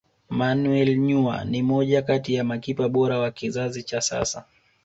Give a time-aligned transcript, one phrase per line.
[0.29, 4.45] manuel neuer ni mmoja kati ya makipa bora wa kizazi cha sasa